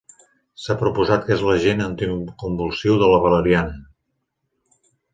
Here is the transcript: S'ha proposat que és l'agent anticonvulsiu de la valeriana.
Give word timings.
S'ha 0.63 0.75
proposat 0.79 1.27
que 1.27 1.35
és 1.35 1.43
l'agent 1.49 1.85
anticonvulsiu 1.89 2.99
de 3.05 3.13
la 3.15 3.23
valeriana. 3.29 3.81